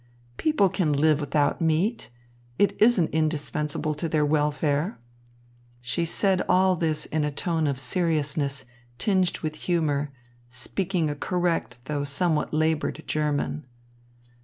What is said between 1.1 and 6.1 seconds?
without meat. It isn't indispensable to their welfare." She